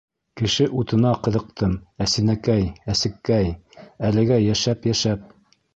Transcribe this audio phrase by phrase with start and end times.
[0.39, 1.75] Кеше утына ҡыҙыҡтым,
[2.07, 3.55] Әсинәкәй, әсекәй,
[4.11, 5.33] Әлегә йәшәп-йәшәп.